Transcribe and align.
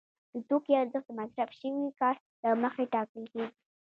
د 0.33 0.35
توکي 0.49 0.73
ارزښت 0.81 1.07
د 1.09 1.11
مصرف 1.19 1.49
شوي 1.59 1.83
کار 1.99 2.15
له 2.41 2.49
مخې 2.63 2.83
ټاکل 2.93 3.23
کېږي 3.33 3.45